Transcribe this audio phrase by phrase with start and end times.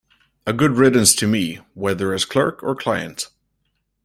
[0.47, 3.27] A good riddance to me, whether as clerk or client!